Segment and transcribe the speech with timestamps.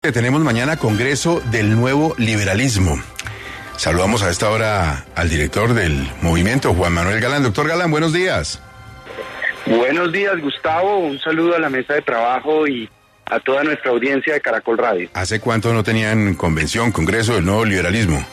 [0.00, 2.96] Tenemos mañana Congreso del Nuevo Liberalismo.
[3.76, 7.42] Saludamos a esta hora al director del movimiento, Juan Manuel Galán.
[7.42, 8.62] Doctor Galán, buenos días.
[9.66, 10.98] Buenos días, Gustavo.
[10.98, 12.88] Un saludo a la mesa de trabajo y
[13.24, 15.08] a toda nuestra audiencia de Caracol Radio.
[15.12, 18.24] ¿Hace cuánto no tenían convención, Congreso del Nuevo Liberalismo?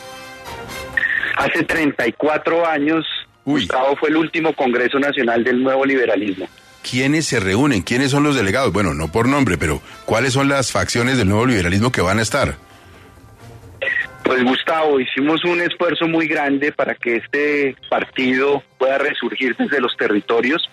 [1.38, 3.04] Hace 34 años,
[3.44, 6.48] Gustavo fue el último Congreso Nacional del Nuevo Liberalismo.
[6.94, 7.82] ¿Quiénes se reúnen?
[7.82, 8.72] ¿Quiénes son los delegados?
[8.72, 12.22] Bueno, no por nombre, pero ¿cuáles son las facciones del nuevo liberalismo que van a
[12.22, 12.54] estar?
[14.24, 19.98] Pues Gustavo, hicimos un esfuerzo muy grande para que este partido pueda resurgir desde los
[19.98, 20.70] territorios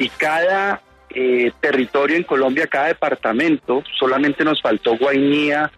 [0.00, 5.70] y cada eh, territorio en Colombia, cada departamento, solamente nos faltó Guainía,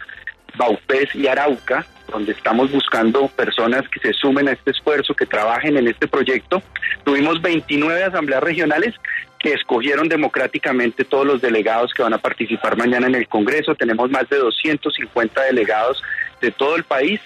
[0.56, 5.76] Baupés y Arauca, donde estamos buscando personas que se sumen a este esfuerzo, que trabajen
[5.76, 6.62] en este proyecto.
[7.04, 8.94] Tuvimos 29 asambleas regionales
[9.38, 13.74] que escogieron democráticamente todos los delegados que van a participar mañana en el Congreso.
[13.74, 16.02] Tenemos más de 250 delegados
[16.40, 17.20] de todo el país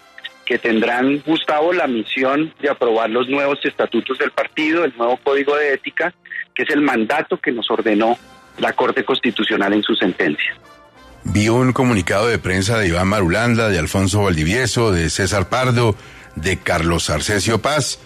[0.45, 5.55] que tendrán, Gustavo, la misión de aprobar los nuevos estatutos del partido, el nuevo código
[5.55, 6.15] de ética,
[6.55, 8.19] que es el mandato que nos ordenó
[8.59, 10.57] la Corte Constitucional en su sentencia.
[11.25, 15.95] Vi un comunicado de prensa de Iván Marulanda, de Alfonso Valdivieso, de César Pardo,
[16.37, 17.99] de Carlos Arcesio Paz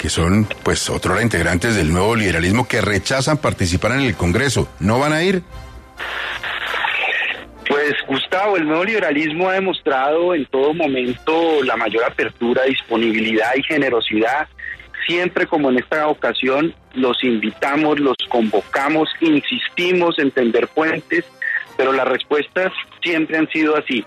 [0.00, 4.66] que son pues otros integrantes del nuevo liberalismo que rechazan participar en el Congreso.
[4.80, 5.42] ¿No van a ir?
[7.68, 13.62] Pues Gustavo, el nuevo liberalismo ha demostrado en todo momento la mayor apertura, disponibilidad y
[13.62, 14.48] generosidad.
[15.06, 21.26] Siempre como en esta ocasión los invitamos, los convocamos, insistimos en tender puentes,
[21.80, 24.04] pero las respuestas siempre han sido así.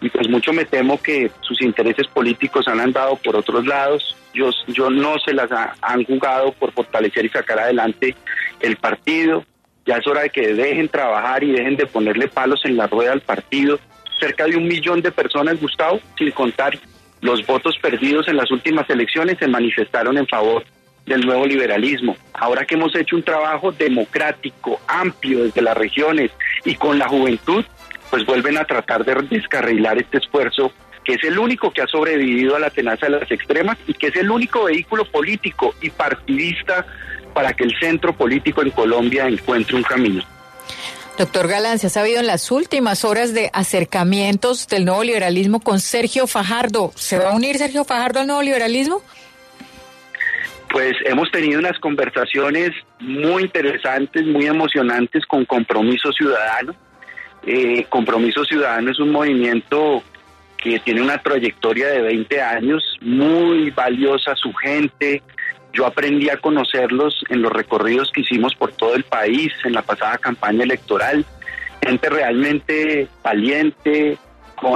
[0.00, 4.48] Y pues mucho me temo que sus intereses políticos han andado por otros lados, yo,
[4.68, 5.50] yo no se las
[5.82, 8.16] han jugado por fortalecer y sacar adelante
[8.60, 9.44] el partido.
[9.84, 13.12] Ya es hora de que dejen trabajar y dejen de ponerle palos en la rueda
[13.12, 13.78] al partido.
[14.18, 16.78] Cerca de un millón de personas, Gustavo, sin contar
[17.20, 20.64] los votos perdidos en las últimas elecciones, se manifestaron en favor
[21.04, 22.16] del nuevo liberalismo.
[22.32, 26.30] Ahora que hemos hecho un trabajo democrático, amplio desde las regiones
[26.64, 27.64] y con la juventud,
[28.10, 30.72] pues vuelven a tratar de descarrilar este esfuerzo
[31.04, 34.08] que es el único que ha sobrevivido a la tenaza de las extremas y que
[34.08, 36.86] es el único vehículo político y partidista
[37.32, 40.22] para que el centro político en Colombia encuentre un camino.
[41.16, 45.80] Doctor Galán, se ha sabido en las últimas horas de acercamientos del nuevo liberalismo con
[45.80, 46.92] Sergio Fajardo.
[46.96, 49.02] ¿Se va a unir Sergio Fajardo al nuevo liberalismo?
[50.70, 52.70] Pues hemos tenido unas conversaciones
[53.00, 56.74] muy interesantes, muy emocionantes con Compromiso Ciudadano.
[57.44, 60.02] Eh, Compromiso Ciudadano es un movimiento
[60.56, 65.22] que tiene una trayectoria de 20 años, muy valiosa su gente.
[65.72, 69.82] Yo aprendí a conocerlos en los recorridos que hicimos por todo el país en la
[69.82, 71.24] pasada campaña electoral.
[71.82, 74.18] Gente realmente valiente,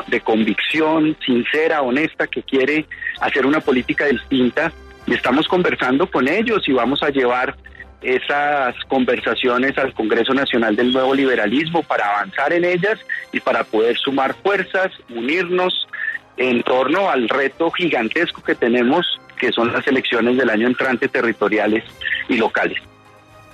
[0.07, 2.87] de convicción, sincera, honesta, que quiere
[3.21, 4.73] hacer una política distinta.
[5.07, 7.57] Y estamos conversando con ellos y vamos a llevar
[8.05, 12.99] esas conversaciones al Congreso Nacional del Nuevo Liberalismo para avanzar en ellas
[13.33, 15.89] y para poder sumar fuerzas, unirnos
[16.37, 19.07] en torno al reto gigantesco que tenemos,
[19.39, 21.85] que son las elecciones del año entrante territoriales
[22.29, 22.79] y locales.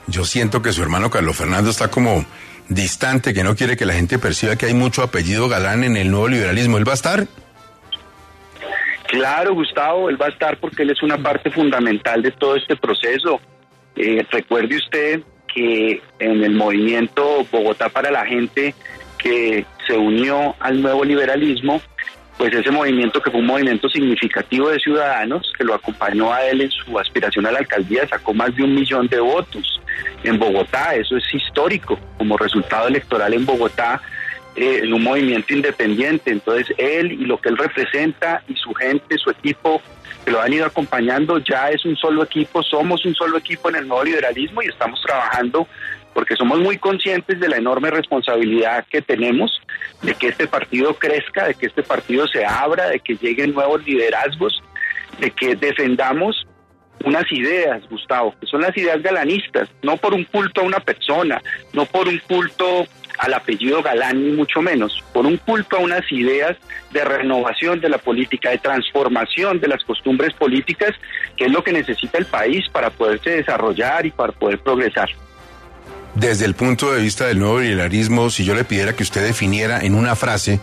[0.06, 2.24] Yo siento que su hermano Carlos Fernando está como
[2.68, 6.10] distante, que no quiere que la gente perciba que hay mucho apellido galán en el
[6.10, 6.78] nuevo liberalismo.
[6.78, 7.26] ¿Él va a estar?
[9.10, 12.76] Claro, Gustavo, él va a estar porque él es una parte fundamental de todo este
[12.76, 13.40] proceso.
[13.96, 15.22] Eh, recuerde usted
[15.52, 18.72] que en el movimiento Bogotá para la gente
[19.18, 21.82] que se unió al nuevo liberalismo,
[22.38, 26.60] pues ese movimiento que fue un movimiento significativo de ciudadanos que lo acompañó a él
[26.60, 29.80] en su aspiración a la alcaldía, sacó más de un millón de votos
[30.22, 34.00] en Bogotá, eso es histórico como resultado electoral en Bogotá
[34.56, 36.30] eh, en un movimiento independiente.
[36.30, 39.80] Entonces él y lo que él representa y su gente, su equipo
[40.24, 43.76] que lo han ido acompañando, ya es un solo equipo, somos un solo equipo en
[43.76, 45.66] el nuevo liberalismo y estamos trabajando
[46.12, 49.60] porque somos muy conscientes de la enorme responsabilidad que tenemos
[50.02, 53.84] de que este partido crezca, de que este partido se abra, de que lleguen nuevos
[53.84, 54.62] liderazgos,
[55.20, 56.46] de que defendamos
[57.04, 61.40] unas ideas, Gustavo, que son las ideas galanistas, no por un culto a una persona,
[61.72, 62.86] no por un culto
[63.20, 66.56] al apellido Galán ni mucho menos, por un culto a unas ideas
[66.90, 70.92] de renovación de la política, de transformación de las costumbres políticas,
[71.36, 75.10] que es lo que necesita el país para poderse desarrollar y para poder progresar.
[76.14, 79.80] Desde el punto de vista del nuevo liberalismo, si yo le pidiera que usted definiera
[79.80, 80.58] en una frase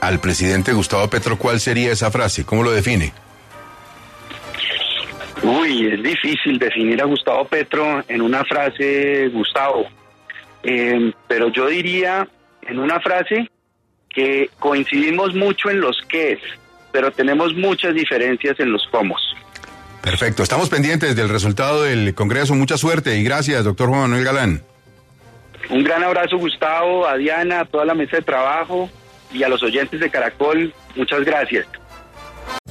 [0.00, 2.44] al presidente Gustavo Petro, ¿cuál sería esa frase?
[2.44, 3.12] ¿Cómo lo define?
[5.42, 9.88] Uy, es difícil definir a Gustavo Petro en una frase, Gustavo.
[10.68, 12.28] Eh, pero yo diría
[12.62, 13.48] en una frase
[14.08, 16.38] que coincidimos mucho en los qué
[16.90, 19.14] pero tenemos muchas diferencias en los cómo.
[20.00, 22.54] Perfecto, estamos pendientes del resultado del Congreso.
[22.54, 24.62] Mucha suerte y gracias, doctor Juan Manuel Galán.
[25.68, 28.88] Un gran abrazo, Gustavo, a Diana, a toda la mesa de trabajo
[29.30, 30.72] y a los oyentes de Caracol.
[30.94, 31.66] Muchas gracias.